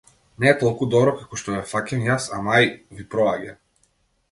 [0.45, 3.57] Не толку добро како што ве фаќам јас, ама ај, ви проаѓа.